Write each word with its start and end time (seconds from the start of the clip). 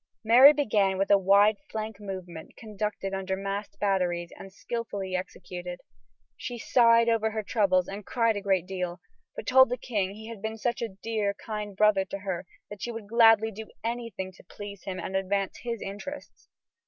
Mary 0.23 0.51
began 0.51 0.97
with 0.97 1.11
a 1.11 1.17
wide 1.19 1.57
flank 1.69 1.99
movement 1.99 2.55
conducted 2.57 3.13
under 3.13 3.35
masked 3.37 3.77
batteries 3.79 4.31
and 4.35 4.51
skilfully 4.51 5.15
executed. 5.15 5.79
She 6.35 6.57
sighed 6.57 7.07
over 7.07 7.29
her 7.29 7.43
troubles 7.43 7.87
and 7.87 8.03
cried 8.03 8.35
a 8.35 8.41
great 8.41 8.65
deal, 8.65 8.99
but 9.35 9.45
told 9.45 9.69
the 9.69 9.77
king 9.77 10.15
he 10.15 10.25
had 10.27 10.41
been 10.41 10.57
such 10.57 10.81
a 10.81 10.89
dear, 10.89 11.35
kind 11.35 11.77
brother 11.77 12.03
to 12.05 12.17
her 12.17 12.47
that 12.71 12.81
she 12.81 12.91
would 12.91 13.07
gladly 13.09 13.51
do 13.51 13.69
anything 13.83 14.31
to 14.31 14.43
please 14.43 14.85
him 14.85 14.99
and 14.99 15.15
advance 15.15 15.59
his 15.61 15.83
interests. 15.83 16.49